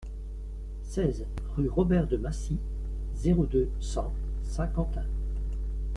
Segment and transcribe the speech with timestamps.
[0.81, 2.57] seize rue Robert de Massy,
[3.13, 4.11] zéro deux, cent
[4.43, 5.05] Saint-Quentin